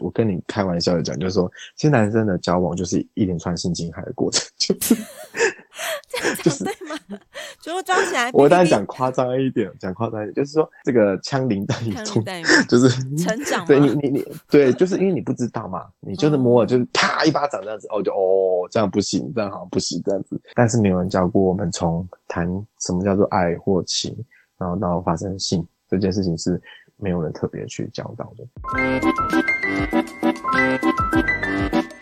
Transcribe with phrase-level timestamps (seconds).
[0.00, 4.94] 我跟你开玩笑的讲，就是说，其实男生的交往就是一连串性侵害的过程，就是
[6.42, 7.18] 就是对吗？
[7.62, 12.22] 就我装起来，我当然讲夸张一点，讲夸张一点，就是说这个枪林弹雨中，
[12.68, 13.64] 就是成长。
[13.66, 20.40] 对你你你对，就是因为你不知道嘛，你就是摸了，就是啪一巴掌这样子，哦，就哦这样不行，这样好像不行这样子。
[20.54, 22.46] 但是没有人教过我们从谈
[22.80, 24.16] 什么叫做爱或情，
[24.58, 26.60] 然后到发生性这件事情是。
[27.00, 28.44] 没有人特别去讲到的。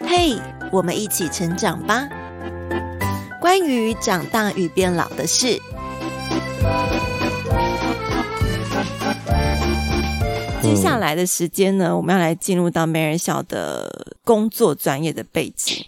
[0.01, 2.09] 嘿，hey, 我们一起成长吧。
[3.41, 5.59] 关于长大与变老的事。
[10.61, 15.87] 接下来的时间呢，我们要来进入到媒人笑的工作专业的背景。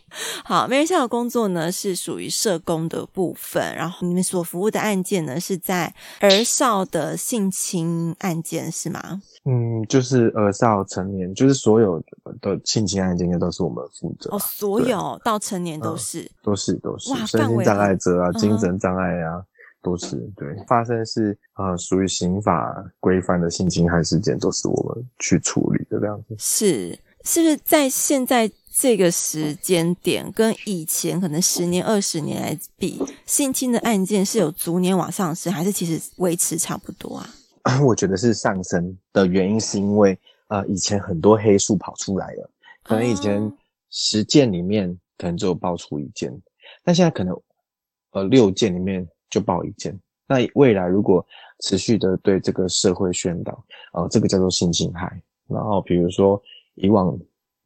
[0.51, 9.23] 好，媒人校的工作呢是属于社工的部分，然后你们所服务的案件呢是在儿少的性侵案件是吗？
[9.45, 12.03] 嗯，就是儿少成年，就是所有
[12.41, 14.29] 的性侵案件应该都是我们负责。
[14.33, 19.37] 哦，所有到成年都是，嗯、都是都是，身心障碍者啊，精神障碍啊。
[19.37, 19.45] 嗯
[19.83, 26.35] 都是对发生是呃属于刑法规范的性侵害事件，都是我们去处理的这样子。
[26.39, 26.91] 是
[27.25, 28.47] 是不是在现在
[28.81, 37.29] 这个时间点，跟以前可能十年、二十年来比，性侵的案件是有逐年往上升，还是其实维持差不多啊？
[37.85, 42.51] 我觉得是上升的原因是因为呃以前很多黑数跑出来了，
[42.83, 43.53] 可能以前
[43.91, 46.33] 十件里面可能只有爆出一件，
[46.83, 47.39] 但现在可能
[48.13, 49.07] 呃六件里面。
[49.31, 49.97] 就爆一件。
[50.27, 51.25] 那未来如果
[51.61, 55.23] 持续的对这个社会宣导，呃，这个叫做性侵害。
[55.47, 56.43] 然后比如说
[56.75, 57.17] 以往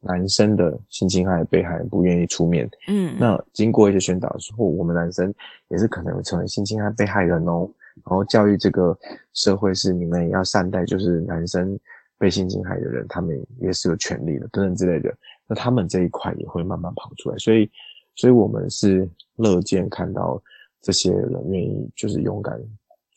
[0.05, 5.33] 男生的性侵害被害人不愿意出面，嗯，那经过一些宣导之后，我们男生
[5.69, 7.67] 也是可能会成为性侵害被害人哦。
[7.95, 8.97] 然后教育这个
[9.33, 11.77] 社会是你们也要善待，就是男生
[12.17, 15.13] 被性侵害的人，他们也是有权利的等等之类的。
[15.47, 17.69] 那他们这一块也会慢慢跑出来，所以，
[18.15, 20.41] 所以我们是乐见看到。
[20.81, 22.61] 这些人愿意就是勇敢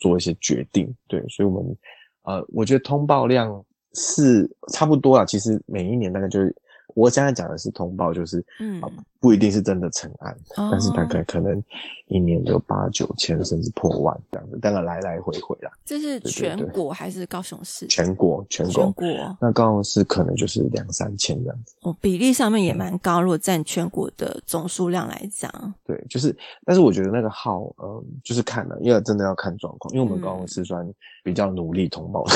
[0.01, 1.77] 做一些决定，对，所以我们，
[2.23, 3.63] 呃，我觉得通报量
[3.93, 5.23] 是差不多啊。
[5.27, 6.57] 其实每一年大概就是。
[6.95, 8.81] 我现在讲的是通报，就是嗯、
[9.21, 11.63] 不一定是真的成案，嗯、但是大概可能
[12.07, 15.71] 一年有八九千甚至破万这样子，大概来来回回啦。
[15.85, 17.87] 这是全国还是高雄市？
[17.87, 18.85] 全国，全国。
[18.85, 19.37] 全国。
[19.41, 21.75] 那高雄市可能就是两三千这样子。
[21.81, 25.51] 哦，比例上面也蛮高，如果占全国的总数量来讲。
[25.85, 30.87] 对，就是，但是我觉得那个号，嗯，就是看了，因为真的要看状况，因为我们高雄市算
[31.25, 32.35] 比较努力通报的，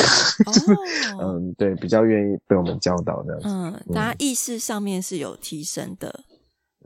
[1.19, 3.49] 嗯， 嗯，对，比较愿意被我们教导这样子。
[3.49, 4.63] 嗯，大家意识。
[4.63, 6.21] 上面是有提升的，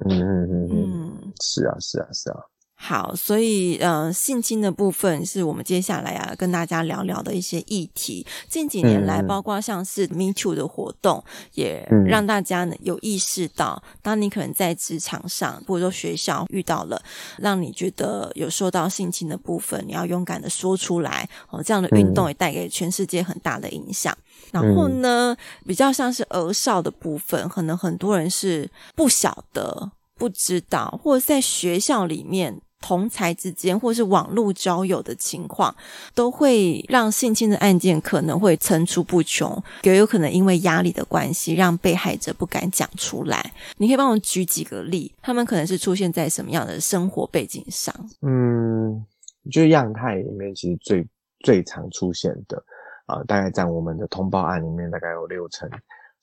[0.04, 2.40] 嗯嗯嗯嗯，是啊是啊是啊。
[2.88, 8.24] 好，所以呃，性侵的部分是我们接下来啊跟大家聊聊的一些议题。
[8.48, 11.24] 近几年来，包括像是 Me Too 的活动，
[11.54, 17.02] 也让大家呢有意识到，当你可能在职场上或者说学校遇到了
[17.38, 21.60] 让你觉得有受到性侵的部分，你要勇敢的说出来哦。
[21.60, 24.16] 这样的运动也带给全世界很大的影响。
[24.52, 25.36] 然后呢，
[25.66, 32.60] 比较像是儿少的部分，可能很多人是不晓得、不知道，或者在学校里面。
[32.80, 35.74] 同才之间，或是网络交友的情况，
[36.14, 39.62] 都会让性侵的案件可能会层出不穷。
[39.82, 43.52] 也有可能因为压力的关系，让被害者不敢讲出来。
[43.78, 47.94] 你可以帮我举几个例，他们可能是出现在什么样的生活背景上？
[48.22, 49.04] 嗯，
[49.50, 51.08] 就样态里面，其实最
[51.40, 52.62] 最常出现的
[53.06, 55.68] 啊、大概在我们的通报案里面，大概有六成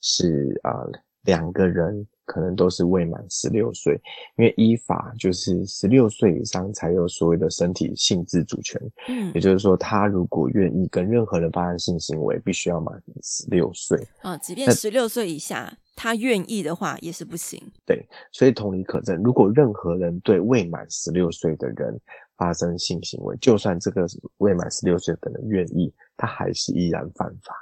[0.00, 0.90] 是啊、呃、
[1.24, 2.06] 两个人。
[2.24, 4.00] 可能都是未满十六岁，
[4.36, 8.80] 因为依法就是十六岁以上才有所谓的身体性自主权。
[9.08, 13.98] 嗯，也就是说，他如果愿意跟任何人发生性行为，必须要满十六岁。
[14.22, 17.60] 啊，即便十六岁以下，他愿意的话也是不行。
[17.84, 22.00] 对，所以同理可证，如果任何人对未满十六岁的人
[22.36, 24.06] 发生性行为，就算这个
[24.38, 27.54] 未满十六岁的人愿意，他还是依然犯法。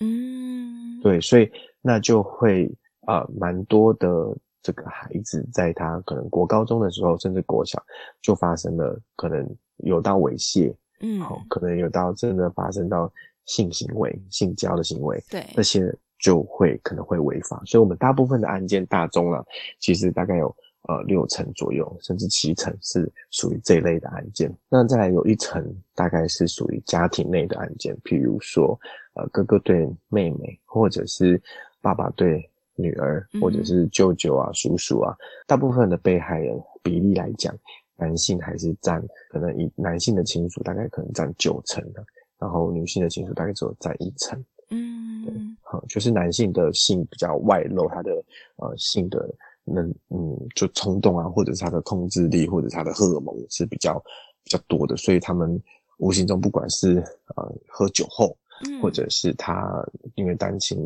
[0.00, 1.50] 嗯，对，所以
[1.82, 2.74] 那就会。
[3.06, 7.82] 啊，蛮多的这个孩子，在他可能国高中的时候，甚至国小，
[8.20, 9.48] 就发生了可能
[9.78, 13.10] 有到猥亵，嗯，好，可能有到真的发生到
[13.44, 17.62] 性行为、性交的行为，对，那些就会可能会违法。
[17.64, 19.44] 所以，我们大部分的案件大宗了，
[19.78, 20.48] 其实大概有
[20.88, 24.52] 呃六成左右，甚至七成是属于这一类的案件。
[24.68, 25.64] 那再来有一层
[25.94, 28.76] 大概是属于家庭内的案件，譬如说
[29.14, 31.40] 呃哥哥对妹妹，或者是
[31.80, 35.16] 爸爸对女儿，或者是舅舅啊、叔叔啊。
[35.46, 37.54] 大部分的被害人比例来讲，
[37.96, 42.04] 男性还是占可能以男性的亲属大概可能占九成的，
[42.38, 44.44] 然后女性的亲属大概只有占一成。
[44.70, 45.32] 嗯，对，
[45.62, 48.12] 好，就是男性的性比较外露，他的
[48.56, 49.32] 呃性的
[49.64, 53.98] 能嗯就冲动啊，或者是他的控制力，或者是他的荷尔蒙是比较
[54.42, 55.60] 比较多的，所以他们
[55.98, 56.98] 无形中不管是
[57.36, 58.36] 呃喝酒后，
[58.82, 59.84] 或者是他
[60.16, 60.76] 因为单亲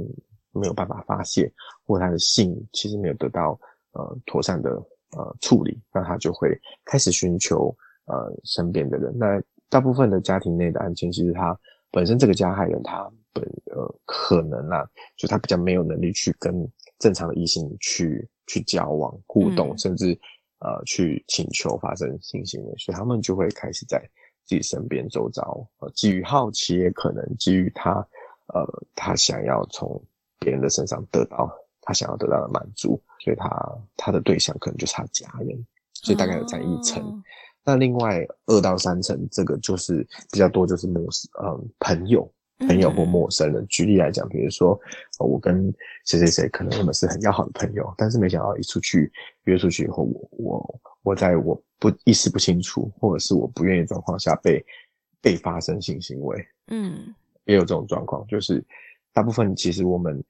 [0.52, 1.52] 没有办法发泄，
[1.87, 3.58] 或他的性其实没有得到
[3.93, 4.70] 呃妥善的
[5.17, 7.75] 呃处理，那他就会开始寻求
[8.06, 9.12] 呃身边的人。
[9.19, 11.58] 那大部分的家庭内的案件，其实他
[11.91, 13.11] 本身这个加害人他。
[13.32, 14.85] 本呃可能啊，
[15.17, 16.69] 就他比较没有能力去跟
[16.99, 20.19] 正常的异性去去交往互动，嗯、甚至
[20.58, 24.00] 呃去请求发生性行为，所以他们就会开始在
[24.44, 28.05] 自己身边周遭，呃，基于好奇，也可能基于他
[28.49, 28.67] 呃
[28.97, 30.02] 他想要从
[30.40, 31.48] 别人的身上得到
[31.82, 37.00] 他想要得到的满足，所以他他的对象可能就是他家人，所以大概有占一层。
[37.02, 37.22] 哦、
[37.64, 42.28] 那另外二到三层，这个就是比较多，就是陌生嗯朋友。
[42.69, 44.78] 朋友或陌生人，举例来讲，比如说，
[45.19, 45.72] 我跟
[46.04, 49.10] 谁谁谁，可能我们是很要好的朋友，但是没想到一出去
[49.44, 54.62] 约出去以后，我我我在我不意识不清楚，或者是我不愿意状况下被
[55.22, 57.14] 被发生性行为，嗯，
[57.46, 58.62] 也有这种状况，就是
[59.12, 60.22] 大部分其实我们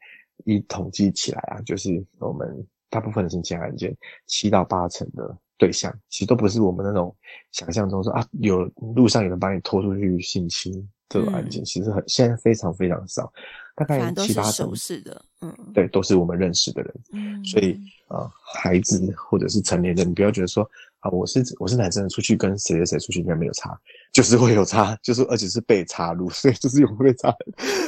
[0.45, 3.97] 一统计起来啊，就是我们大部分的性侵案件，
[4.27, 7.15] 七到八成的对象，其实都不是我们那种
[7.53, 10.89] 想象中说啊，有路上有人把你拖出去性侵。
[11.13, 13.33] 这种案件其实很现在非常非常少，
[13.75, 17.73] 大概七八成是的，嗯，对，都是我们认识的人，嗯，所以
[18.07, 20.63] 啊、呃，孩子或者是成年人，你不要觉得说
[21.01, 23.79] 啊，我是我是男生出去跟谁谁谁出去应该没有差，
[24.13, 27.35] 就是会有差，就是而且是被插入，所以就是有被插，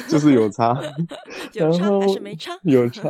[0.09, 0.81] 就是有差，
[1.55, 2.53] 然后有差还是没差？
[2.65, 3.09] 有差，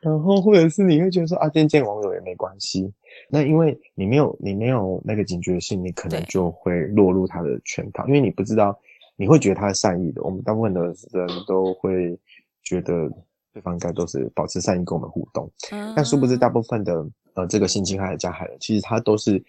[0.00, 2.92] 然后或者是你会觉得说啊，见见网友也没关系，
[3.28, 8.78] 那因为你没有你没有那个警觉性，你可能就会落入他的圈套，因为你不知道。
[9.16, 12.18] 你会觉得他是善意的，我们大部分的人都会
[12.64, 13.08] 觉得
[13.54, 15.48] 对方应该都是保持善意跟我们互动，
[15.94, 19.42] 但殊不知大部分的呃这个性侵害的加害人，其实他都是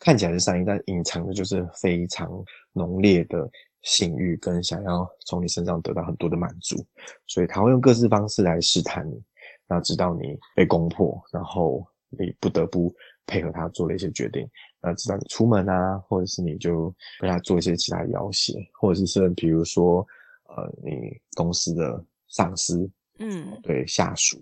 [0.00, 2.28] 看起来是善意，但隐藏的就是非常
[2.72, 3.48] 浓烈的
[3.82, 6.84] 性欲跟想要从你身上得到很多的满足，
[7.28, 9.22] 所以他会用各式方式来试探你，
[9.68, 12.92] 然后直到你被攻破，然后你不得不
[13.26, 14.44] 配合他做了一些决定。
[14.80, 20.04] 呃，直到你出门啊，或者是你就被他做一些其他要挟，或者是甚至比如说，
[20.48, 24.38] 呃，你公司的上司，嗯，对下属，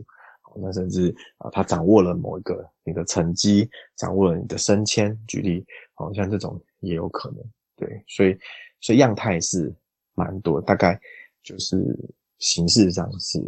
[0.56, 7.38] 那甚至啊、呃，他掌握了某一个你的成绩，掌握了你的升迁，举例，好、呃、像这种也有可能，
[7.76, 8.36] 对，所以
[8.80, 9.74] 所以样态是
[10.14, 11.00] 蛮多，大概
[11.42, 11.84] 就是
[12.38, 13.40] 形式上是，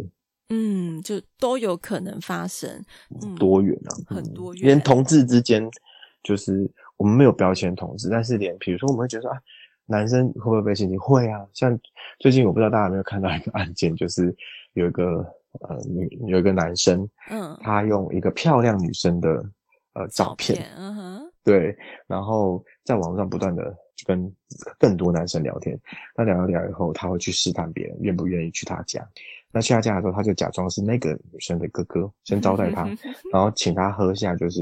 [0.49, 2.83] 嗯，就都有可能发生，
[3.21, 5.69] 嗯、多元啊，很多元，连同志之间
[6.23, 6.71] 就是。
[6.97, 9.37] 我们没有标签同志，但是连比如说，我们会觉得说啊，
[9.87, 10.99] 男生会不会被性侵？
[10.99, 11.79] 会啊，像
[12.19, 14.35] 最近我不知道大家有没有看到一个案件，就是
[14.73, 15.25] 有一个
[15.61, 19.41] 呃女有一个男生，嗯，他用一个漂亮女生的
[19.93, 21.75] 呃照片，嗯哼，对，
[22.05, 23.73] 然后在网上不断的
[24.05, 24.29] 跟
[24.77, 25.79] 更多男生聊天，
[26.15, 29.07] 那聊一聊以后，他会去试探别人愿不愿意去他家，
[29.53, 32.83] 那去他家的时候，他就假装是那个女生的哥哥，先招待他，
[33.31, 34.61] 然后请他喝下就是。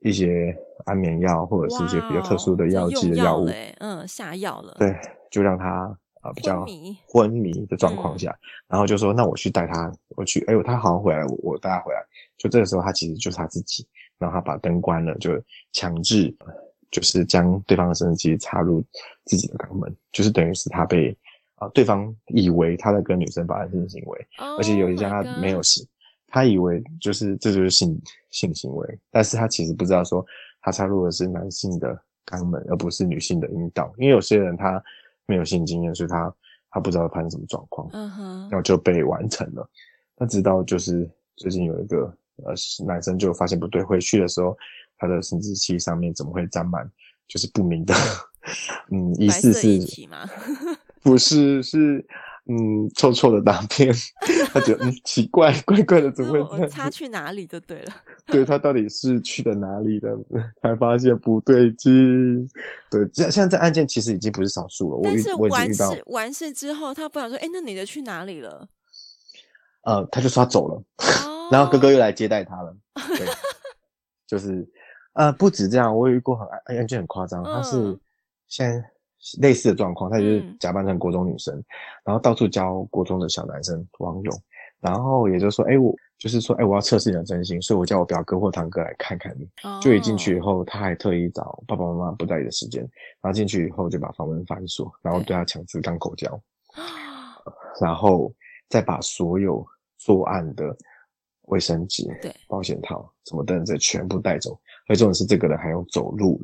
[0.00, 4.96] 一些安眠药或者是一些比较特殊的药剂的药物，欸、嗯，下药了，对，
[5.30, 5.66] 就让他
[6.20, 6.64] 啊、呃、比较
[7.06, 8.38] 昏迷的状况下，嗯、
[8.68, 12.00] 然后就说那我去带他，我去，哎呦，他好像回来，我我带他回来，
[12.36, 13.84] 就这个时候他其实就是他自己，
[14.18, 15.32] 然后他把灯关了，就
[15.72, 16.32] 强制
[16.90, 18.82] 就是将对方的生殖器插入
[19.24, 21.10] 自己的肛门，就是等于是他被
[21.56, 25.84] 啊、呃、对方以为他在跟女生发生性行为，哦、而且有一项他没有死。
[26.30, 30.24] 他以为就是这就是性性行为，但是他其实不知道说
[30.60, 33.90] 他插入的是男性的肛门，而不是女性的阴道。
[33.96, 34.82] 因为有些人他
[35.26, 36.34] 没有性经验，所以他
[36.70, 39.66] 他不知道发生什么状况，嗯哼，然后就被完成了。
[40.18, 42.04] 那直到就是最近有一个
[42.44, 42.52] 呃
[42.84, 44.54] 男生就发现不对，回去的时候
[44.98, 46.86] 他的生殖器上面怎么会沾满
[47.26, 47.94] 就是不明的，
[48.92, 49.80] 嗯，疑似是
[51.02, 52.06] 不是是。
[52.50, 53.92] 嗯，臭臭的大便，
[54.52, 56.66] 他觉得嗯奇怪，怪怪的，怎么会？
[56.68, 57.92] 他去哪里就对了。
[58.24, 60.08] 对，他到底是去了哪里的？
[60.62, 62.48] 才发现不对劲。
[62.90, 65.00] 对，现在这案件其实已经不是少数了。
[65.04, 68.66] 但是我完事完事之后，他不想说，哎、欸，那女的去哪里了？
[69.82, 70.82] 呃，他就说他走了，
[71.26, 72.74] 哦、然后哥哥又来接待他了。
[73.16, 73.26] 对
[74.26, 74.66] 就是
[75.12, 77.98] 呃，不止这样，我有遇过很哎案件很夸张，他是
[78.48, 78.90] 现在
[79.40, 81.64] 类似的状况，他就是假扮成国中女生，嗯、
[82.04, 84.32] 然后到处教国中的小男生网友，
[84.80, 89.48] 然后也就是说，哎，我就是说，哎，我要测试你的真心，所以我叫我表哥或堂哥来看看你。
[89.64, 92.82] 哦、就一进去以后，他还特意找爸爸妈妈不在意的时间，
[93.20, 96.28] 然后进去以后就把房门反锁，然后对他强制当口交，
[96.74, 96.84] 对
[97.80, 98.32] 然后
[98.68, 100.76] 再把所有作案的。
[101.50, 104.50] 卫生纸、对保险套什么等等，全部带走。
[104.86, 106.38] 所以重点是这个人还用走路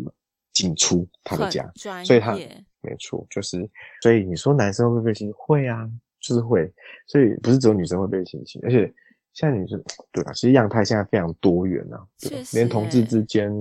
[0.54, 1.70] 进出他的家，
[2.04, 2.34] 所以他
[2.80, 3.68] 没错，就是
[4.00, 5.34] 所以你说男生会不会被性侵？
[5.36, 5.86] 会啊，
[6.20, 6.72] 就是会。
[7.06, 8.90] 所以不是只有女生会被性侵，而且
[9.34, 12.42] 现在女生对啊，其实样态现在非常多元啊，对？
[12.54, 13.52] 连同志之间，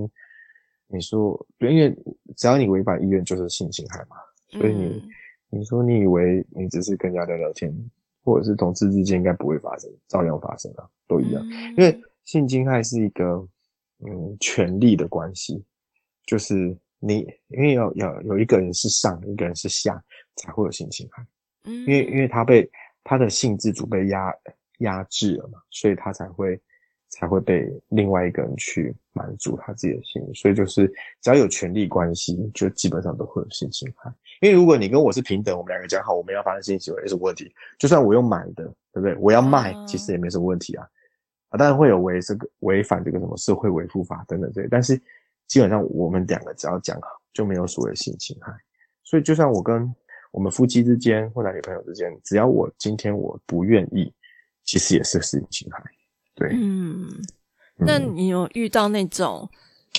[0.88, 1.94] 你说，因为
[2.38, 4.16] 只要你违反意愿，就是性侵害嘛。
[4.52, 5.10] 所以你、嗯、
[5.50, 7.74] 你说你以为你只是跟人家聊聊天。
[8.26, 11.46] 或者是同志之间应该不会发生，照样发生啊，都一样。
[11.46, 13.46] 嗯、因为性侵害是一个
[14.00, 15.62] 嗯权力的关系，
[16.26, 20.02] 就是你因为有有有一个人是上，一个人是下，
[20.36, 21.26] 才会有性侵害。
[21.66, 22.70] 嗯，因为因为他被
[23.04, 24.34] 他的性自主被压
[24.80, 26.60] 压制了嘛，所以他才会
[27.10, 30.22] 才会被另外一个人去满足他自己的性。
[30.34, 30.88] 所以就是
[31.22, 34.12] 只要有权力关系，就基本上都会有性侵害。
[34.42, 37.54] 因为如果你跟我是平等，我们两个讲好，我们要发生性行为也是问题。
[37.78, 39.16] 就算我用买的，对不对？
[39.16, 40.86] 我要卖，其实也没什么问题啊。
[41.50, 45.00] 啊，当然会有违这个违反这个什么社会维护法等等这些，但是
[45.48, 48.52] 基本上我们两个只要讲好，就没有所谓的性侵害。
[49.04, 49.94] 所以就算我跟
[50.32, 54.14] 我们夫妻之间或男女朋友之间，只要我今天我不愿意，
[54.64, 55.84] 其实也是性侵害。
[56.36, 57.08] 对，嗯，
[57.78, 59.50] 那你有遇到那种？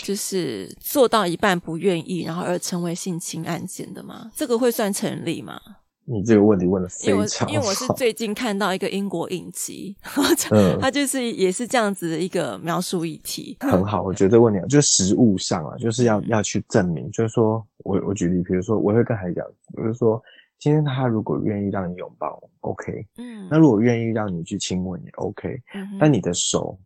[0.03, 4.29] 就是做到一半不愿意，然后而成为性侵案件的吗？
[4.35, 5.61] 这个会算成立吗？
[6.07, 7.53] 你这个问题问的非常好。
[7.53, 9.97] 因为我是最近看到一个英国影集，
[10.53, 13.57] 嗯，他就是也是这样子的一个描述议题。
[13.61, 19.47] 很好，我觉得这个问题就是实物上啊，就是要要去证明，就是说我我举例，比如说我会跟孩子讲，
[19.77, 20.23] 比如说
[20.59, 26.79] 今天他如果愿意让你拥抱，OK，嗯，那如果愿意让你去亲吻也 OK，嗯，但你的手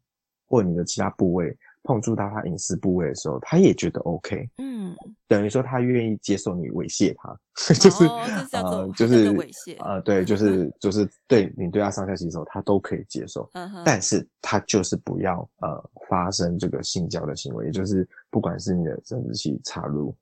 [0.46, 1.56] 或你的其他部位。
[1.82, 4.94] 碰触到他隐私部位的时候，他也觉得 OK，嗯，
[5.26, 7.38] 等于说他愿意接受你猥亵他，
[7.74, 8.04] 就是
[8.52, 20.14] 呃，就是猥亵，呃，对，就是 就是对你对他上下其手，他都可以接受，嗯，但是他就是不要呃发生这个性交的行为，也就是不管是你的生殖器插入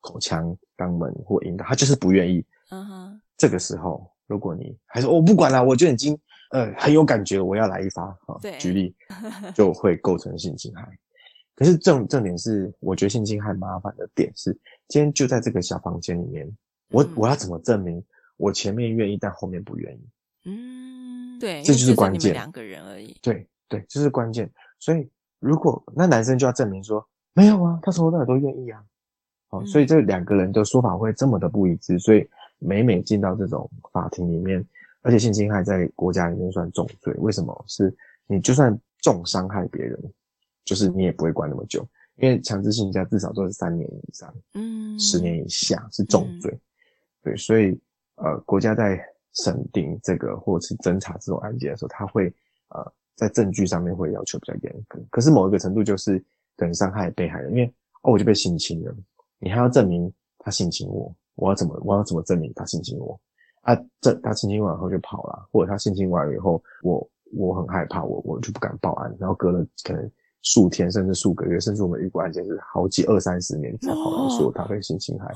[0.00, 6.18] 口腔、肛门或阴道，他就是不愿意，嗯哼，这个时候如果你还说我不管了，我就已经
[6.52, 8.94] 呃很有感觉，我要来一发，啊，对，举例
[9.54, 10.86] 就会构成性侵害。
[11.54, 14.52] 可是重重点是，我觉得性侵害麻烦的点是，
[14.88, 16.46] 今天就在这个小房间里面，
[16.90, 18.02] 我、嗯、我要怎么证明
[18.36, 20.08] 我前面愿意，但后面不愿意？
[20.44, 22.32] 嗯，对，这就是关键。
[22.32, 23.16] 两个人而已。
[23.22, 24.50] 对对，这是关键。
[24.78, 25.08] 所以
[25.40, 28.84] 如果那男生就要证明说，没有啊，他从头到尾都愿意啊。
[29.48, 34.62] 哦，嗯、所以这两个人的说法会这么的不一致，所以每每进到这种法庭里面，
[35.06, 37.64] 而且性侵害在国家里面算重罪，为什么？
[37.68, 37.94] 是
[38.26, 39.96] 你就算重伤害别人。
[40.66, 41.86] 就是你也不会关那么久，
[42.16, 46.60] 因为强制性加至少都是三年以上，嗯，十年以下是重罪，嗯、
[47.22, 47.80] 对，所以
[48.16, 49.00] 呃，国家在
[49.34, 52.26] 审定这个或者是侦查这种案件的时候，他会
[52.70, 55.00] 呃在证据上面会要求比较严格。
[55.08, 56.20] 可是某一个程度就是
[56.56, 57.72] 等于伤害被害人，因为
[58.02, 58.92] 哦我就被性侵了，
[59.38, 63.16] 你还要证明他性侵我，我要怎么我要怎么证明他性侵我
[63.66, 63.78] 啊？
[64.00, 70.10] 这他性侵完后就跑了，或者他性侵完了以后，我我很害怕，我我就不敢报案，然后隔了可能。
[70.42, 75.34] 数天甚至数个月，甚至我们遇过案件是好几二三十年才跑来说他被性侵害，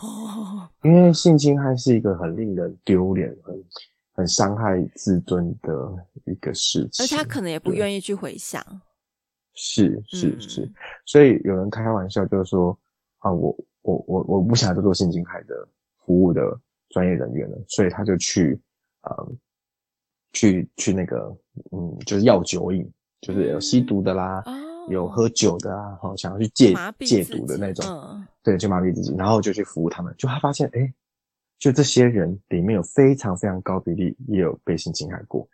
[0.84, 3.64] 因为性侵害是一个很令人丢脸、很
[4.12, 5.92] 很伤害自尊的
[6.26, 8.64] 一个事情，而他可能也不愿意去回想。
[9.54, 10.72] 是是是，
[11.06, 12.78] 所以有人开玩笑就是说
[13.18, 15.66] 啊，我我我我不想再做性侵害的
[16.06, 16.56] 服务的
[16.90, 18.60] 专业人员了，所以他就去
[19.00, 19.32] 啊、呃、
[20.32, 21.34] 去去那个
[21.72, 22.86] 嗯，就是药酒瘾，
[23.22, 24.42] 就是有吸毒的啦。
[24.46, 30.92] 嗯有喝酒的啊，好想要去戒戒毒的那种，嗯、对，就麻痹自己，然后就去服务他们，就他发现，哎，
[31.60, 35.46] 就这些人里面有非常非常高比例也有被性侵害过，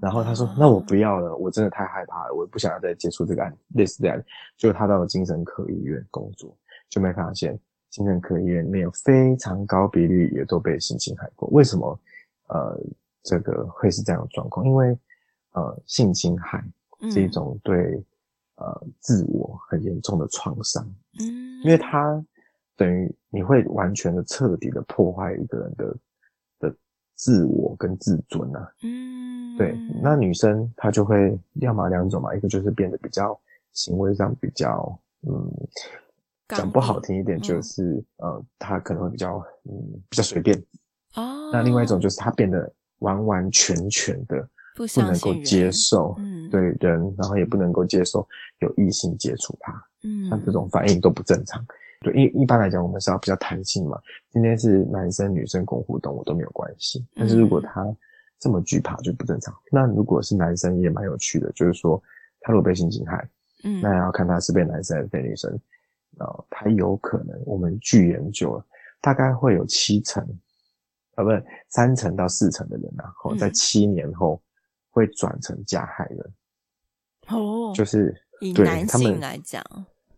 [0.00, 4.22] 然后他说，嗯、那我不要了，我真的太害怕了，我不想要再接触这个案，类似这样，
[4.56, 6.56] 就他到了精神科医院工作，
[6.88, 7.58] 就没发现
[7.94, 11.98] 精神科医院里面有非常高比率也都被性侵害过，为什么？
[12.48, 12.78] 呃，
[13.22, 14.66] 这个会是这样的状况？
[14.66, 14.98] 因为
[15.52, 16.64] 呃，性侵害
[17.10, 17.76] 是一种对。
[17.76, 18.04] 嗯
[18.56, 22.24] 呃，自我很严重的创伤，嗯，因为它
[22.76, 25.96] 等于你会完全的、彻底的破坏一个人的
[26.60, 26.76] 的
[27.16, 33.36] 自我跟自尊啊，嗯，对，那女生她就会要么两种嘛，一个就是变得比较
[33.72, 35.52] 行为上比较嗯，
[36.48, 37.82] 讲不好听一点就是，
[38.18, 39.72] 嗯、呃，他可能会比较，嗯，
[40.08, 40.56] 比较随便。
[41.14, 41.50] 哦。
[41.52, 48.26] 那另外一种就是他变得完完全全的不能够接受，嗯，对人，然后也不能够接受
[48.58, 49.72] 有异性接触他，
[50.02, 51.64] 嗯，像这种反应都不正常。
[52.00, 53.98] 对，一一般来讲，我们是要比较弹性嘛。
[54.30, 57.02] 今天是男生女生共互动，我都没有关系。
[57.14, 57.86] 但是如果他
[58.38, 59.54] 这么惧怕，就不正常。
[59.70, 62.02] 那如果是男生，也蛮有趣的，就是说
[62.40, 63.26] 他如果被性侵害，
[63.62, 65.58] 嗯，那要看他是被男生还是被女生。
[66.18, 68.62] 啊、呃，他有可能，我们据研究，
[69.00, 70.22] 大概会有七成，
[71.14, 74.40] 啊，不是三成到四成的人，然后在七年后
[74.90, 76.32] 会转成加害人。
[77.28, 79.64] 哦，就是以男性来讲，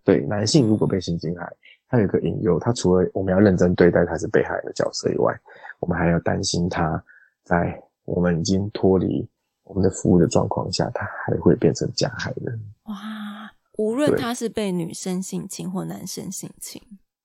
[0.05, 1.53] 对男性如果被性侵害。
[1.89, 5.33] 他有一个隐忧，他除了我们要认真对待他是被害人的角色以外，
[5.79, 7.01] 我们还要担心他
[7.45, 9.25] 在我们已经脱离
[9.63, 12.61] 我们的服务的状况下，他还会变成加害人。
[12.87, 12.97] 哇！
[13.77, 16.81] 无论他是被女生性侵或男生性侵，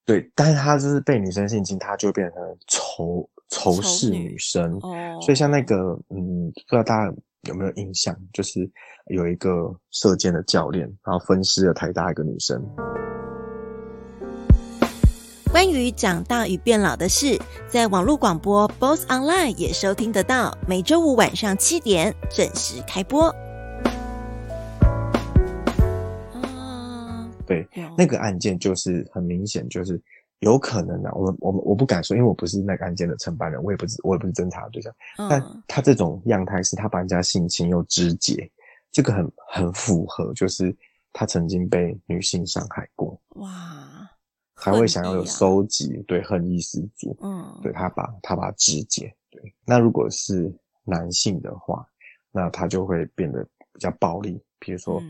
[0.05, 4.77] 对，但是他就是被女生性侵，他就变成仇仇视女生。
[4.81, 5.75] 哦，所以像那个，
[6.09, 8.69] 嗯，不知道大家有没有印象，就是
[9.07, 12.61] 有一个射箭的教练，然后分尸了台大一个女生。
[15.51, 17.37] 关于长大与变老的事，
[17.69, 20.57] 在网络广播 BOSS Online 也收听得到。
[20.65, 23.35] 每周五晚上七点准时开播。
[28.01, 30.01] 那个案件就是很明显，就是
[30.39, 31.13] 有可能的。
[31.13, 34.91] 我我我不敢说，因为我不是那个案件的承办人，我也不是我也不是侦查的对象。
[35.29, 38.49] 但他这种样态是他把人家性侵又肢解，
[38.91, 40.75] 这个很很符合，就是
[41.13, 43.21] 他曾经被女性伤害过。
[43.35, 44.09] 哇。
[44.57, 49.41] 才会想要有收集，啊、对恨意十足，嗯，对他把他把他肢解，对。
[49.65, 50.51] 那如果是
[50.83, 51.83] 男性的话，
[52.31, 53.43] 那他就会变得
[53.73, 55.01] 比较暴力，比如说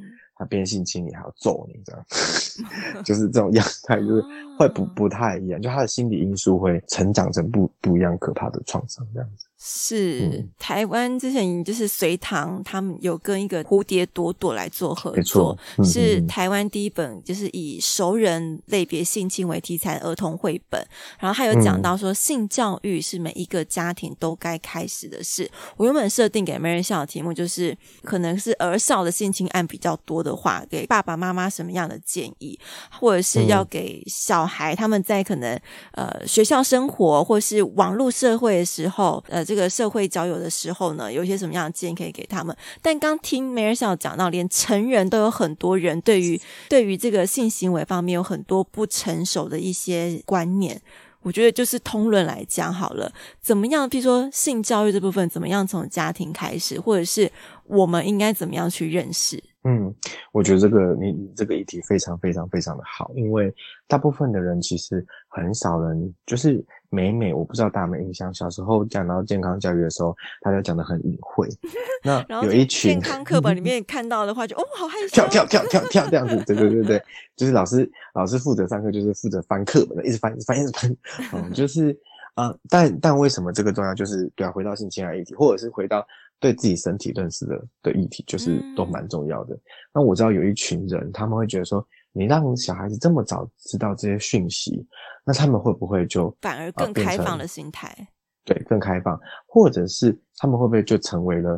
[0.42, 2.04] 他变性侵你还要揍你这样，
[3.06, 4.26] 就是这种样 态，就是
[4.58, 9.46] 会不不太一样，就他的心理因素会成长成不不一样可怕的创伤这样子。
[9.64, 20.84] 是、嗯、台湾之前就是隋唐，他们有跟一个蝴蝶朵朵来做合作，嗯、是台湾第一本就是以熟人类别性侵为题材的儿童绘本。
[21.20, 25.48] 然后他有讲到说，性教育是每一个家庭都该开始的事。
[25.78, 32.60] 我原本设定给 Mary 笑的题目就是，可能是儿少的性侵案比较多的话，给爸爸妈妈什么样的建议，
[33.00, 35.56] 或者是要给小孩他们在可能
[35.92, 39.46] 呃学校生活或是网络社会的时候，呃。
[39.52, 42.56] 这个社会交友的时候呢，有一些什么样的建议可以给他们？
[42.82, 50.82] 但刚听梅尔笑讲到，连成人都有很多人对于 对于这个性行为方面有很多不成熟的一些观念。
[51.24, 53.12] 我觉得就是通论来讲好了，
[53.42, 53.90] 怎么样？
[53.90, 57.30] 譬如说性教育这部分，怎么样从家庭开始，或者是
[57.72, 59.42] 我们应该怎么样去认识？
[59.64, 59.94] 嗯，
[60.32, 63.54] 我觉得这个你这个议题非常非常非常的好，因为
[63.88, 66.64] 大部分的人其实很少人就是。
[66.94, 71.48] 每每我不知道大家有没有印象，小时候讲到健康教育的时候，大家讲的很隐晦。
[72.04, 77.02] 那有一群健康课本里面看到的话就，就哦，好害羞， 跳跳跳跳跳这样子，对对对对，
[77.38, 80.98] 就是老师老师负责上课，就是负责翻课本的，一直翻一直翻一直翻，
[81.32, 81.98] 嗯，就是
[82.34, 83.96] 啊、呃，但但为什么这个重要？
[83.96, 86.06] 就是对啊，回到性侵害议题，或者是回到
[86.42, 89.56] 对自己身体认识的的议题，就是都蛮重要的。
[89.56, 89.62] 嗯、
[89.94, 91.88] 那我知道有一群人，他们会觉得说。
[92.14, 94.86] 你让小孩子这么早知道这些讯息，
[95.24, 97.96] 那他们会不会就反而更开放的心态？
[98.44, 101.52] 对，更开放，或者是他们会不会就成为了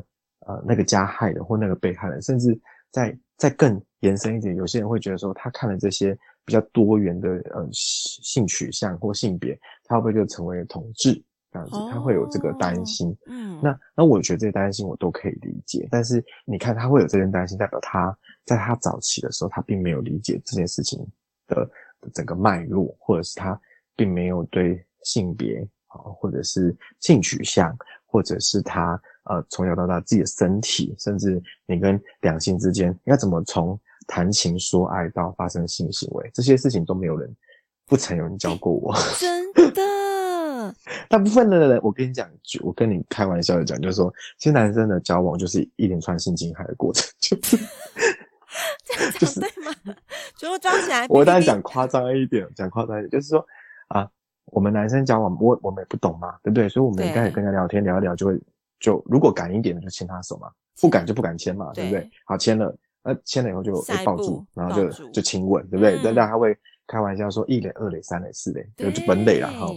[0.45, 2.21] 呃那个加害人或那个被害人？
[2.21, 2.55] 甚至
[2.91, 6.15] 再再更延伸一点，有些人会觉得说，他看了这些
[6.45, 11.19] 比较多元的呃性取向或性别，他会不会就成为了同志？
[11.53, 13.11] 这样子，他会有这个担心。
[13.11, 15.87] 哦、嗯，那那我觉得这些担心我都可以理解。
[15.91, 20.99] 但是你看，他会有这些担心，代表他在他早期的时候，他并没有理解这件事情
[21.47, 21.69] 的
[22.01, 23.59] 的整个脉络，或者是他
[23.95, 37.33] 并没有对性别啊，或者是性取向，或者是他呃从小到大自己的身体，甚至你跟两性之间应该怎么从谈情说爱到发生性行为，这些事情都没有人，
[37.85, 38.93] 不曾有人教过我。
[39.19, 40.22] 真的。
[41.09, 47.57] 大部分的人，我跟你讲，就我跟你开玩笑的讲，就是说，其实男生的交往就是一连串性侵害的过程，就是
[49.19, 49.95] 就是对吗？
[50.37, 53.45] 就我抓起来，我当然讲夸张一点，讲夸张一点，就是说
[53.87, 54.07] 啊，
[54.45, 56.69] 我们男生交往，我我们也不懂嘛，对不对？
[56.69, 58.39] 所以我们应该也跟他聊天聊一聊，就会
[58.79, 60.49] 就如果敢一点的就牵他手嘛，
[60.79, 62.09] 不敢就不敢牵嘛，对不对？
[62.25, 66.01] 好，牵了，那牵了以后就会抱住，然后就就亲吻，对不对？
[66.03, 69.67] 大家还会开玩笑说一垒、二垒、三垒、四垒，就本垒了哈。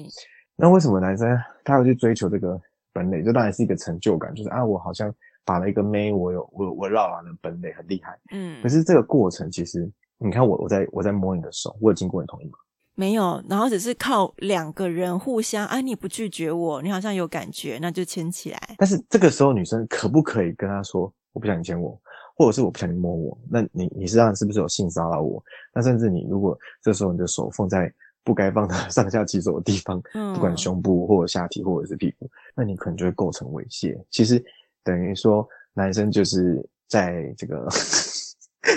[0.56, 2.60] 那为什么男生他要去追求这个
[2.92, 3.22] 本垒？
[3.22, 5.14] 这当然是一个成就感，就是啊，我好像
[5.44, 8.18] 把了一个妹，我有我我绕完了本垒，很厉害。
[8.32, 8.62] 嗯。
[8.62, 12.58] 可是这个过程其实你看我我在我在摸你的手，我有经过你同意吗？
[12.98, 18.58] 没有，然后只是靠两个人互相，啊，你不拒绝我，你好像有感觉，那就牵起来。
[18.78, 22.00] 但是这个时候女生可不可以跟他说，我不想你牵我，
[22.34, 23.38] 或者是我不想你摸我？
[23.50, 25.44] 那你你实际上是不是有性骚扰我？
[25.74, 27.92] 那甚至你如果这时候你的手放在
[28.26, 33.96] 不该放的 上下其手的地方，嗯、不管胸部或者下体或者是屁股，那你可能就会构成猥亵。
[34.10, 34.44] 其实
[34.84, 37.66] 等于说男生就是在这个。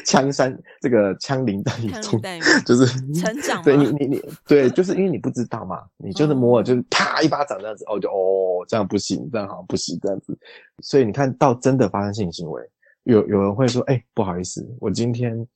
[0.06, 2.22] 枪山这个枪林弹雨中，
[2.64, 3.60] 就是成长。
[3.66, 10.38] 对你你你对，就是因为你不知道嘛，你就是摸了，就是啪一巴掌这样子，哦就哦这样不行，这样好像不行这样子。
[10.84, 12.62] 所以你看到真的发生性行为，
[13.02, 15.48] 有有人会说，哎、欸，不好意思，我今天。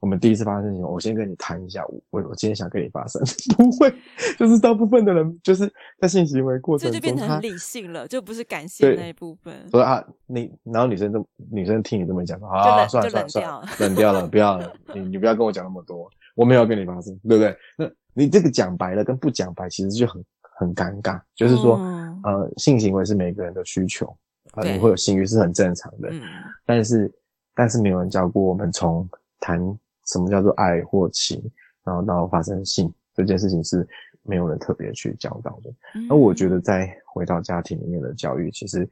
[0.00, 3.22] 我们第一次发生性行为，我先跟你谈一下，我我今天想跟你发生，
[3.56, 3.92] 不会，
[4.38, 9.54] 就是大部分的人就是在性行为过程中，这就变成很理性了，就不是感性那一部分。
[9.70, 17.56] 所以啊，你然后女生就女生听你这么讲，说啊，算了算了算了，冷掉了，不要了， 你你不要跟我讲那么多，我没有跟你发生，对不对？
[17.76, 20.24] 那你这个讲白了跟不讲白，其实就很
[20.58, 21.20] 很尴尬。
[21.34, 24.06] 就是说，嗯、呃，性行为是每个人的需求，
[24.52, 26.22] 啊、呃，你会有性欲是很正常的，嗯、
[26.64, 27.12] 但是
[27.54, 29.08] 但是没有人教过我们从
[29.40, 29.78] 谈。
[30.08, 31.42] 什么叫做爱或情，
[31.82, 33.84] 然后到发生性这件事情是
[34.22, 35.74] 没有人特别去教导的。
[36.08, 38.88] 而我觉得在回到家庭里面的教育，其实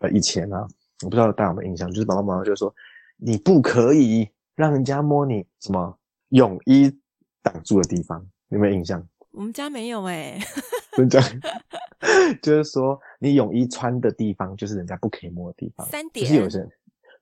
[0.00, 0.68] 呃以前啊，
[1.02, 2.70] 我不知道大家有没有印象，就是爸爸妈妈就说
[3.16, 6.94] 你不可以让人家摸你什么泳衣
[7.42, 9.02] 挡住的地方，有没有印象？
[9.30, 10.40] 我们家没有哎、欸，
[10.98, 11.18] 真的，
[12.42, 16.70] 就是说你泳衣穿的地方就是人家不可以摸的地方，三点，就是有些人。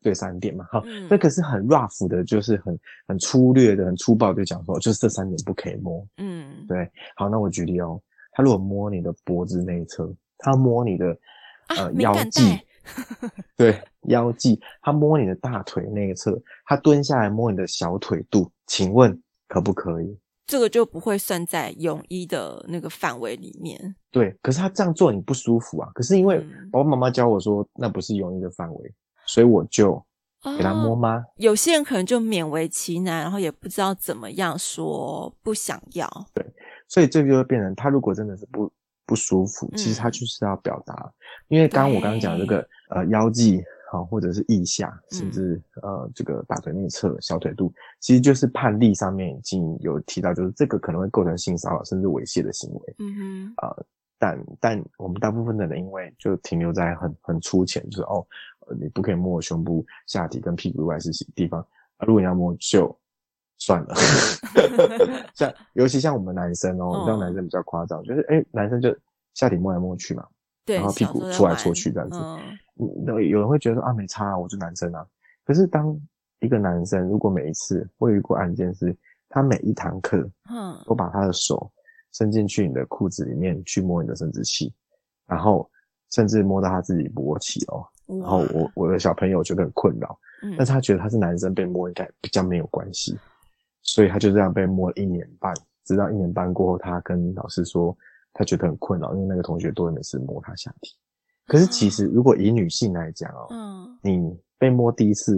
[0.02, 2.78] 对三点嘛，好，那可是很 rough 的，就是很
[3.08, 6.06] 很粗略的、很粗暴的讲说，就是这三点不可以摸。
[6.18, 8.00] 嗯，对，好，那我举例哦，
[8.32, 11.16] 他如果摸你的脖子那一侧，他摸你的
[11.68, 12.58] 呃腰际，
[13.56, 20.18] 对腰际，他摸你的大腿那一侧，他蹲下来摸你的小腿肚，请问可不可以？
[20.46, 23.96] 这个就不会算在泳衣的那个范围里面。
[24.12, 25.90] 对，可是他这样做你不舒服啊。
[25.92, 26.38] 可是因为
[26.70, 28.94] 爸爸妈妈教我说，那不是泳衣的范围。
[29.26, 30.02] 所以我就
[30.56, 31.16] 给他摸吗？
[31.16, 36.08] 哦，有些人可能就勉为其难，然后也不知道怎么样说不想要。
[36.32, 36.44] 对，
[36.88, 38.72] 所以这个就会变成他如果真的是不
[39.04, 40.94] 不舒服，其实他就是要表达。
[40.94, 41.12] 嗯、
[41.48, 52.94] 因为刚刚我刚刚讲的这个呃腰际好，或者是腋下，甚至呃这个大腿内侧、小腿肚，其实就是判例上面已经有提到，就是这个可能会构成性骚扰甚至猥亵的行为。
[52.98, 53.86] 嗯哼，呃，
[54.18, 58.26] 但但我们大部分的人因为就停留在很很粗浅，就是哦。
[58.80, 61.60] 你不可以摸我胸部、下体跟屁股以外是地方
[61.98, 62.04] 啊！
[62.04, 62.98] 如果你要摸，就
[63.58, 63.94] 算了。
[65.36, 68.92] 像尤其像我们男生哦，让、嗯、男生比较夸张，就是哎、欸，男生就
[69.34, 70.26] 下体摸来摸去嘛，
[70.66, 72.18] 然后屁股搓来搓去这样子。
[73.04, 75.06] 那、嗯、有人会觉得说啊，没差啊，我是男生啊。
[75.44, 75.96] 可是当
[76.40, 78.92] 一个男生如果每一次会遇过案件是，
[79.28, 81.70] 他每一堂课，嗯，都把他的手
[82.16, 84.72] 伸进去你的裤子里面去摸你的生殖器，
[85.26, 85.68] 然后
[86.12, 87.86] 甚至摸到他自己勃起哦。
[88.06, 93.18] 然后我我的小朋友觉得很困扰，嗯，但是他觉得他是男生被摸应该比较没有关系，
[93.82, 95.52] 所以他就这样被摸了一年半，
[95.84, 97.94] 直到一年半过后，他跟老师说
[98.32, 100.94] 他觉得很困扰，因为那个同学都会每次摸他下体。
[101.46, 105.36] 可是其实如果以女性来讲哦，嗯，你被摸第一次，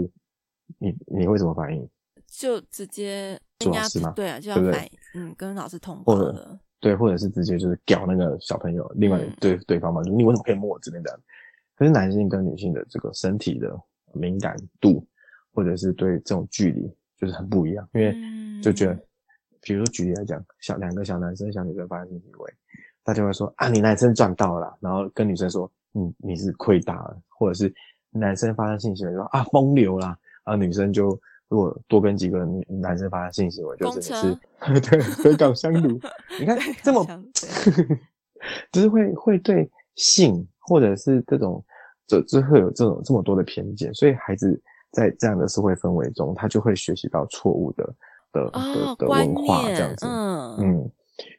[0.78, 1.88] 你你会怎么反应？
[2.26, 4.12] 就直接做老师吗？
[4.14, 11.20] 对啊，就要反，对对嗯，跟老师通报了，对，或者是直接就是屌那个小朋友，另外对、嗯、对方嘛，就你为什么可以摸我之类的？
[11.74, 13.72] 可是男性跟女性的这个身体的
[14.12, 15.06] 敏感度，
[15.52, 17.88] 或者是对这种距离，就是很不一样。
[17.94, 18.14] 因为
[18.62, 18.98] 就觉得，
[19.60, 22.52] 比如说举例来讲，小两个小男生、小女生发生性行为，
[23.04, 27.72] 大家会说啊，你男生赚到了，然后跟女生说，嗯，你是亏大了，或者是
[28.10, 35.98] 男生发生性行为说啊，风流啦，啊，女生就如果多跟几个女男生发生性行为，就真的是 对河港相如。
[36.38, 37.04] 你看这么，
[38.72, 40.46] 就是会会对性。
[40.70, 41.64] 或者是这种，
[42.06, 47.94] 这就会有这种这么多的偏见，所以孩子在这样的社会氛围中，他就会学习到错误的
[48.32, 50.04] 的、哦、的的文化这样子。
[50.04, 50.90] 嗯嗯，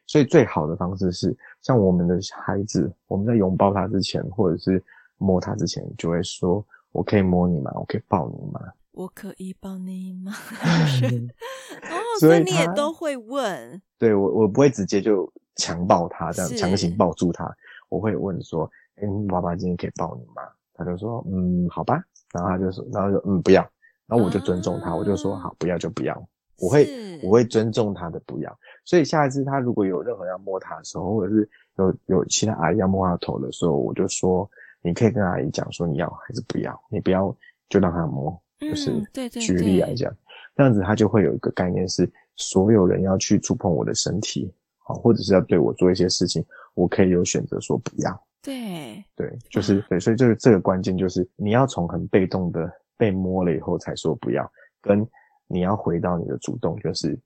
[0.08, 4.82] 所以最好的方式是，像我们的孩子，我们在拥抱他之前，或者是
[5.16, 7.70] 摸他之前，就会说：“我可以摸你吗？
[7.76, 8.60] 我可以抱你吗？
[8.92, 10.32] 我可以抱你吗？”
[11.82, 13.80] 哦， 所以你也都会问。
[13.98, 17.50] 对我，我不会直接就强抱他，这样强行抱住他，
[17.88, 18.70] 我会问说。
[19.02, 20.42] 嗯，爸爸今天可以抱你吗？
[20.74, 22.02] 他就说，嗯，好吧。
[22.34, 23.62] 然后他就说，然后就嗯，不要。
[24.06, 26.14] 然后我就尊重他，啊、我就说，好，不要就不要。
[26.58, 26.86] 我会，
[27.22, 28.58] 我会尊重他的不要。
[28.84, 31.48] 所以下一次他如果有任何要摸他的时候，或者是
[31.78, 34.46] 有有其他阿姨要摸他头的时候，我就说，
[34.82, 37.34] 你可以跟阿姨讲说你要还是不要，你不要
[37.70, 38.38] 就让他摸。
[38.60, 40.14] 就是举例来讲，
[40.54, 46.44] 这样子他就会有一个概念是，所有人要去触碰我的身体，好，或者是要对我做一些事情，
[46.74, 48.26] 我可以有选择说不要。
[48.42, 55.06] 对对，就是对，所以这个这个关键就是你要从很被动的被摸了以后才说不要，跟
[55.46, 57.18] 你要回到你的主动，就是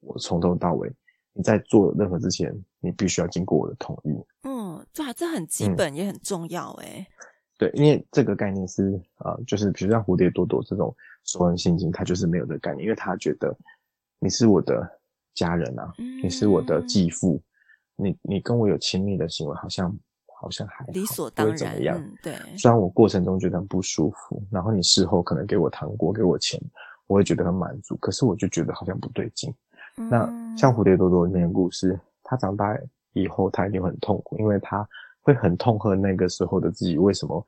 [0.00, 0.92] 我从头到尾，
[1.32, 4.10] 你在做任何之前，你必须要经过我的同意。
[4.42, 7.06] 嗯，这这很基本也很重要诶、嗯、
[7.60, 10.92] 对，因为这个概念是啊、呃，就是比如像蝴蝶朵朵这种
[11.24, 13.54] 熟人性情，他就是没有这个概念，因为他觉得
[14.18, 14.90] 你是我的
[15.34, 17.40] 家人啊，嗯、你是我的继父，
[17.96, 19.94] 你你跟我有亲密的行为，好像。
[20.42, 21.98] 好像还好理所当然，怎么样？
[21.98, 22.34] 嗯，对。
[22.56, 26.58] 虽然我过程中觉得很不舒服，然后你事后可能给我糖果、给我钱，
[27.08, 27.94] 我会觉得很满足。
[27.96, 29.54] 可是我就觉得好像不对劲。
[29.98, 32.74] 嗯、那像蝴蝶朵朵里面的故事，他长大
[33.12, 34.88] 以后他一定会很痛苦，因为他
[35.20, 37.44] 会很痛恨那个时候的自己，为什么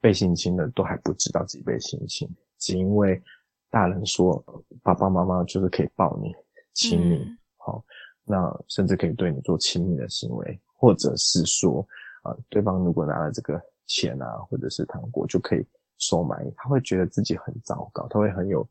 [0.00, 3.22] 被性侵了都还不知道自己被性侵，只因为
[3.70, 4.42] 大人说
[4.82, 6.34] 爸爸妈妈就是可以抱你、
[6.72, 7.84] 亲你，好、嗯哦，
[8.24, 11.86] 那甚至可以对你做亲密的行为，或者是说。
[12.22, 15.64] 啊，对方如果拿了这个钱啊，或者是糖果，就可以
[15.98, 18.68] 收买你，他会觉得自己很糟糕，他会很有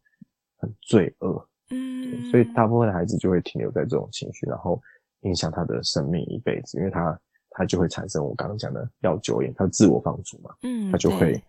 [0.58, 4.78] 很罪恶，嗯，所以大部分的孩子就会停留在这种情绪，然后
[5.22, 7.18] 影响他的生命一辈子，因为他
[7.56, 11.44] 他就会产生我刚刚讲的药酒瘾，他自我放逐嘛，嗯，他就会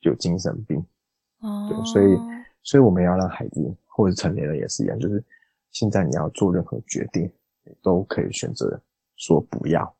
[0.00, 0.84] 有精神病，
[1.40, 2.18] 哦，对，所以。
[2.66, 5.22] 所以我们要让孩子或者成年人也是一样，就是
[5.70, 7.30] 现在你要做任何决定，
[7.62, 8.80] 你都可以选择
[9.16, 9.96] 说不要。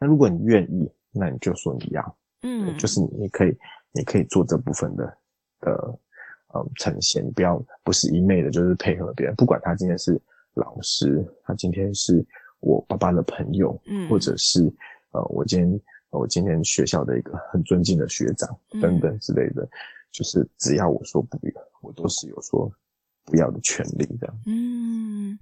[0.00, 3.54] 那如果你愿意，那你就说你要，嗯，就是你可以，
[3.92, 5.18] 你可以做这部分的
[5.60, 5.98] 的，
[6.54, 10.18] 嗯，呈现，不要不是一昧的，就是配合别人，不管他今天是
[10.54, 12.24] 老师，他今天是
[12.60, 14.62] 我爸爸的朋友，嗯，或者是
[15.12, 18.48] 呃，我今天我今天学校的一个很尊敬的学长
[18.80, 19.70] 等等之类的，嗯，
[20.12, 22.70] 就是只要我说不要，我都是有说
[23.24, 25.38] 不要的权利的，嗯。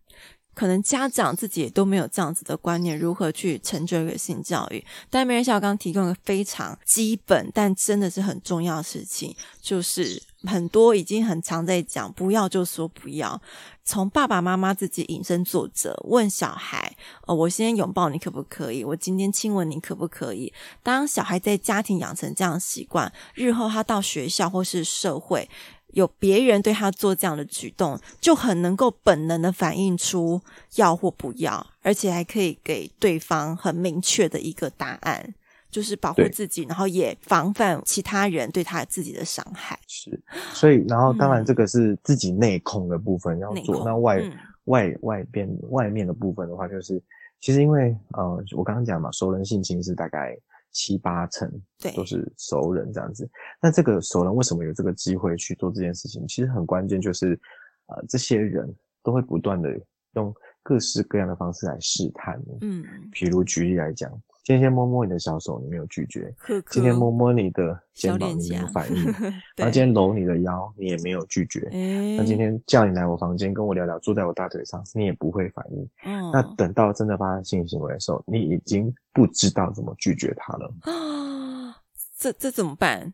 [0.55, 4.83] 可能家长自己也都没有这样子的观念，如何去成就一个性教育？
[5.11, 13.41] 但梅人校刚提供一个非常基本，但真的是很重要的事情，就是很多已经很常在讲，不要就说不要。
[13.85, 18.83] 从爸爸妈妈自己以身作则，问小孩：“呃，我今天拥抱你可不可以？
[18.83, 25.49] 我今天亲吻你可不可以？”当小孩在家庭养成这样的习惯，日后他到学校或是社会。
[25.93, 30.43] 有别人对他做这样的举动，就很能够本能的反映出
[30.75, 35.35] 要或不要，而且还可以给对方很明确的一个答案，
[35.71, 39.79] 就是保护自己，然后也防范其他人对他自己的伤害。
[39.87, 40.21] 是，
[40.53, 44.33] 所以然后当然这个是自己内控的部分要做，嗯、那外、嗯、
[44.65, 47.03] 外外边外面的部分的话，就是
[47.41, 50.37] 其实因为呃，我刚刚讲嘛，熟人性侵是大概。
[50.73, 53.27] 七八成对都是熟人这样子，
[53.63, 56.29] 那这个熟人为什么有这个机会去做这件事情？
[56.29, 57.29] 其实很关键，就是
[57.87, 58.71] 呃，这些人
[59.03, 59.71] 都会不断的
[60.17, 60.35] 用
[60.67, 62.59] 各式各样的方式来试探你。
[62.63, 64.11] 嗯，比如举例来讲。
[64.43, 69.05] 今天摸摸你的小手，你没有拒绝；呵呵今天摸摸你的肩膀，你没有反应；
[69.59, 71.69] 然后今天搂你的腰，你也没有拒绝。
[72.17, 75.89] 那今天叫你来我房间跟我聊聊，坐在我大腿上，你也不会反应。
[76.05, 80.73] 嗯、那等到真的发生性行为的时候，你已经不知道怎么拒绝他了。
[80.83, 81.77] 啊，
[82.17, 83.13] 这这怎么办？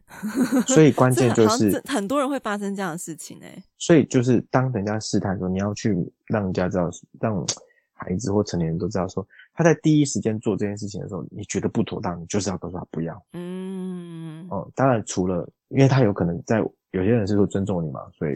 [0.66, 3.64] 所以关 键就是很多人会发生这样的事情哎。
[3.78, 5.96] 所以就是当人家试探说，你要去
[6.32, 6.90] 让人家知道，
[7.20, 7.46] 让
[7.92, 9.24] 孩子或成年人都知道说。
[9.54, 13.22] 他在第一时间做这件事情的时候，你觉得不妥当，你就是要告诉他不要。
[13.34, 16.58] 嗯，哦，当然除了，因为他有可能在
[16.92, 18.34] 有些人是说尊重你嘛，所以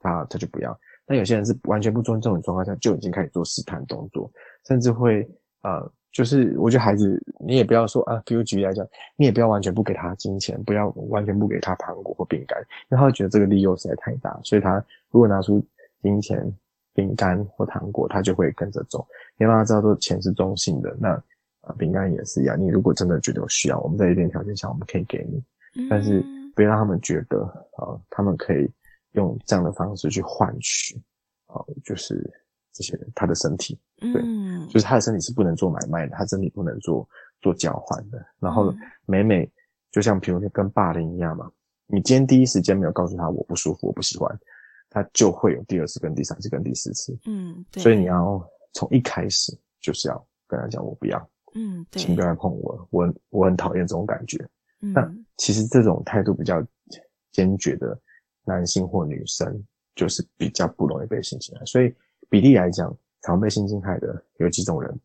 [0.00, 0.74] 他他就不要。
[1.04, 4.30] 但有些人是完全不尊重你状况下就已经开始做试探动作，
[4.66, 5.28] 甚至会
[5.60, 15.62] 呃，就是我觉得孩子你也不要说啊，比如举例来讲，你也不要完全不给他金钱，不要完全不给他糖果或饼干，因为他会觉得这个利诱实在太大，所以他如果拿出
[16.00, 16.50] 金钱。
[16.94, 19.06] 饼干或糖果，他就会跟着走。
[19.36, 21.10] 你让他知道说钱是中性的，那
[21.62, 22.58] 啊饼干也是一样。
[22.58, 25.42] 你如果真的觉得有需要，我们在一定条件下我们可以给你，
[25.90, 27.40] 但是不要让他们觉得
[27.76, 28.70] 啊，他们可以
[29.12, 30.96] 用这样的方式去换取
[31.46, 32.14] 啊，就是
[32.72, 34.22] 这些人他的身体，对，
[34.68, 37.08] 就是他的身体是不能做买卖的，他身体不能做
[37.40, 38.24] 做交换的。
[38.38, 38.72] 然后
[39.04, 39.50] 每每
[39.90, 41.50] 就像比如说跟霸凌一样嘛，
[41.88, 44.38] 你今天第一时间没有告诉他我不舒服，我不喜欢。
[44.94, 47.18] 他就会有第二次、跟第三次、跟第四次。
[47.26, 47.82] 嗯，对。
[47.82, 51.30] 所以你要从一开始就是要跟他讲，我不要。
[51.56, 52.00] 嗯，对。
[52.00, 54.38] 请不要来碰我，我我很讨厌这种感觉。
[54.82, 54.92] 嗯。
[54.92, 56.64] 那其实这种态度比较
[57.32, 58.00] 坚决的
[58.44, 59.60] 男性或女生，
[59.96, 61.64] 就是比较不容易被性侵害。
[61.64, 61.92] 所以
[62.30, 64.96] 比例来讲，常被性侵害的有几种人，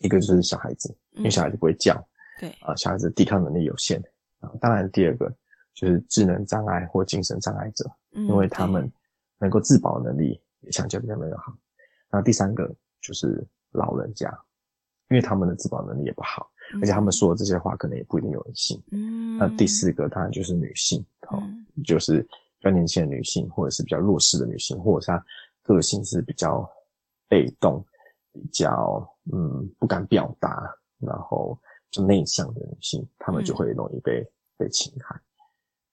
[0.00, 1.94] 一个就是小孩子，因为小孩子不会叫。
[2.40, 2.48] 对。
[2.62, 4.02] 啊，小孩子抵抗能力有限。
[4.40, 5.30] 啊，当然第二个
[5.74, 7.90] 就是智能障碍或精神障碍者。
[8.12, 8.88] 因为他们
[9.38, 11.52] 能够自保能力也相较比较没有好。
[12.08, 14.30] 那第三个就是老人家，
[15.10, 18.80] 因为他们的自保能力也不好，嗯、而且他们说的这些话可能也不一定有人信。
[18.92, 25.26] 嗯，那第四个当然就是女性，哦，嗯、就是比较年轻的女性，或者是比较弱势的女性，或者是她
[25.64, 26.64] 个性是比较
[27.26, 27.84] 被动、
[28.32, 31.58] 比较嗯不敢表达，然后
[31.90, 35.20] 就内向的女性，她们就会容易被、嗯、被侵害。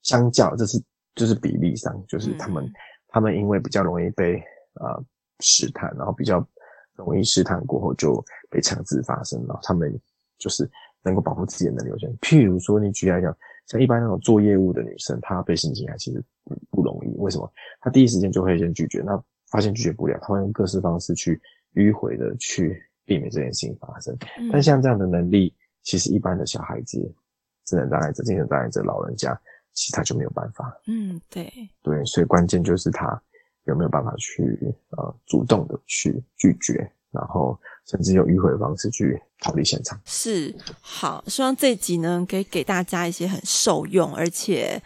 [0.03, 0.81] 相较，这是
[1.15, 2.73] 就是比例上，就是他们、嗯、
[3.07, 4.35] 他们因为比较容易被
[4.75, 5.03] 呃
[5.39, 6.45] 试探，然后比较
[6.95, 9.93] 容易试探过后就被强制发生，然后他们
[10.37, 10.69] 就是
[11.03, 12.09] 能够保护自己的能力有限。
[12.19, 13.35] 譬如说，你举例来讲，
[13.67, 17.15] 像一般那种做业务的女生，她被性侵害其实不不容易。
[17.17, 17.51] 为什么？
[17.79, 21.41] 她第一时间就会先拒绝，那发现拒绝不了，她会用各式方式去
[21.75, 24.15] 迂回的去避免这件事情发生。
[24.39, 26.99] 嗯、但像这样的能力，其实一般的小孩子、
[27.65, 29.39] 智能障碍者、精神障碍者、老人家。
[29.73, 30.75] 其他就没有办法。
[30.87, 33.21] 嗯，对对，所以关键就是他
[33.65, 34.57] 有没有办法去
[34.89, 39.99] 呃主动的去拒绝，然后甚至用迂回的方式去逃离现场。
[40.05, 44.81] 是，好，希望这一集呢可以给大家一些很受用，而且。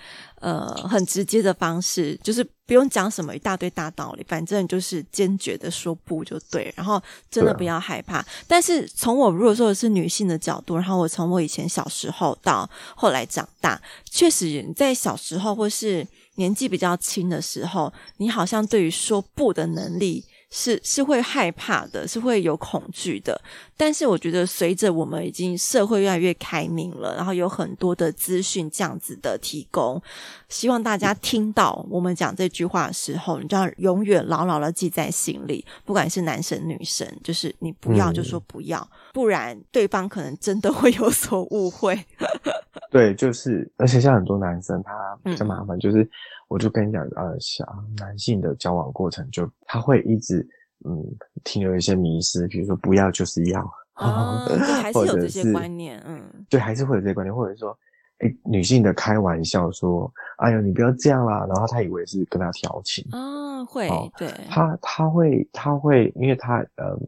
[0.45, 6.71] 呃，很直接的方式，就是不用讲什么一大堆大道理，反正就是坚决的说不就对。
[6.77, 8.17] 然后真的不要害怕。
[8.17, 13.81] 啊、但是从我如果说的是女性的角度，然后我从我以前小时候到后来长大，
[14.12, 20.23] 确实在小时候或是年纪比较轻的时候，你好像对于说不的能力。
[20.49, 23.39] 是是会害怕的，是会有恐惧的。
[23.75, 30.01] 但是我觉得，随着我们已经社会越来越开明了，然后有很多的资讯这样子的提供，
[30.47, 35.65] 希望大家听到我们讲这句话的时候，你就要永远牢牢的记在心里。
[35.84, 41.99] 不管是男生女生，就是你不要就说不要，嗯、不然对方可能真的会有所误会。
[42.89, 46.10] 对，就是，而且像很多男生他比较麻烦，嗯、就是。
[46.47, 47.65] 我就跟你讲，呃，小
[47.97, 50.47] 男性的交往过程，就他会一直
[50.86, 51.03] 嗯
[51.43, 53.62] 停留一些迷失，比如说不要就是要，
[53.95, 57.77] 哦，对，还是有这些观念，嗯，对，还是会有这些观念，或者说，
[58.19, 66.99] 诶，女性的开玩笑说，哎呦，你不要这样啦，然后他以为是跟他调情，啊，会，哦、对，他他会他会，因为他嗯，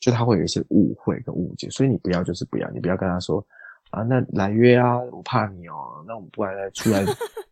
[0.00, 3.44] 就他会有一些误会跟误解，所以你不要就是不要，你不要跟他说
[3.90, 7.04] 啊，那来约啊，我怕你哦，那我们不然来出来。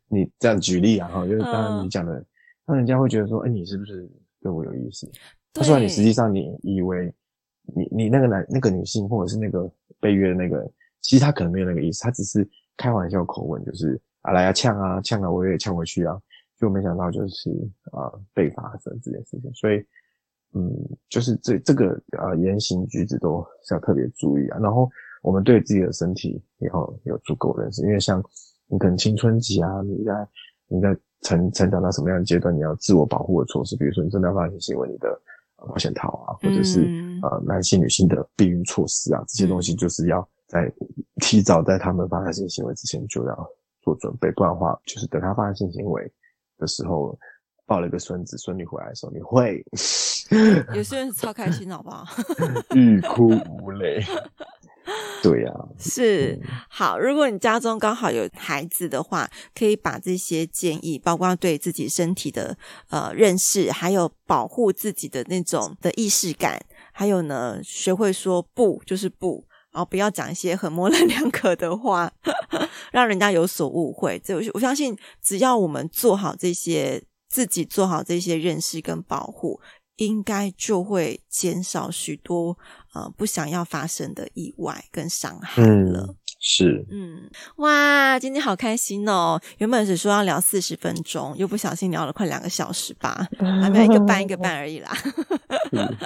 [0.08, 2.24] 你这样举例啊，哈，就是刚刚你讲的，
[2.64, 4.08] 那、嗯、人家会觉得说，哎、欸，你是不是
[4.40, 5.10] 对我有意思？
[5.52, 7.12] 他说对你实际上你以为
[7.74, 10.64] 你你那个男那个女性或者是那个被约的那个，
[11.00, 16.16] 其实他可能没有那个意思，他只是开玩笑口吻，就是啊来啊呛啊呛啊，我也呛回去啊，
[16.60, 17.50] 就没想到就是
[17.90, 19.84] 啊被发生这件事情，所以
[20.54, 20.72] 嗯，
[21.08, 24.88] 就是这这个啊言行举止都是要特别注意啊，然后
[25.22, 28.22] 我们对自己的身体也要有足够认识，因为像。
[28.68, 30.28] 你可能青春期啊，你在
[30.68, 35.08] 你在成成长到什么样的阶段，你要自我保护的措施，比如说你真的要发生性行为，你的
[35.56, 40.72] 保险套啊，或者是、嗯、呃男性女性的避孕措施啊，这些东西就是要在
[41.16, 43.50] 提早在他们发生性行为之前就要
[43.82, 46.12] 做准备，不然的话，就是等他发生性行为
[46.58, 47.18] 的时候，
[47.66, 49.64] 抱了一个孙子孙女回来的时候，你会
[50.74, 52.04] 有些人超开心，好不好？
[52.74, 54.02] 欲哭无泪。
[55.22, 56.98] 对呀、啊，是好。
[56.98, 62.56] 如果你家中刚好有孩子的话，可以把这些建议，包括对自己身体的
[62.90, 72.12] 呃认识，还有保护自己的那种的意识感，还有呢，学会说不就是不，然后不要讲一些很模棱两可的话，
[72.92, 74.20] 让人家有所误会。
[74.24, 79.60] 这我我相信，只要我们做好这些，自己做好这些认识跟保护。
[79.96, 82.58] 应该就会减少许多
[82.92, 86.14] 呃不想要发生的意外跟伤害了。
[86.48, 89.40] 是，嗯，哇，今天好开心哦！
[89.58, 93.26] 原本只说要聊四十分钟，又不小心聊了快两个小时吧，
[93.60, 94.96] 还没有一个半一个半而已啦。
[95.72, 95.96] 嗯、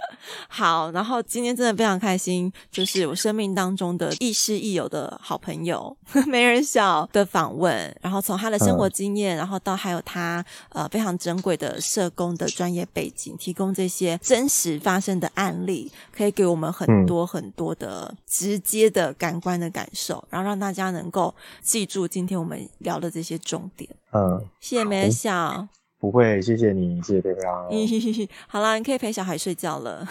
[0.49, 5.95] 好，然后今天真的非常开心，就是我生命当中的亦师亦友的好朋友
[6.27, 20.25] 没人晓的访问，然后从他的生活经验，嗯、然后到还有他呃非常珍贵的社工的专业背景，提供这些真实发生的案例，可以给我们很多很多的直接的感官的感受。
[20.31, 23.91] 然后让大家能够记住今天我们聊的这些重点。
[24.13, 25.69] 嗯，谢谢梅小。
[25.99, 27.51] 不会，谢谢你，谢谢大家。
[28.49, 30.09] 好了，你可以陪小孩睡觉了。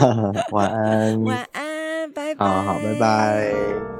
[0.52, 1.18] 晚安。
[1.24, 2.44] 晚安，拜拜。
[2.46, 3.99] 好好，拜拜。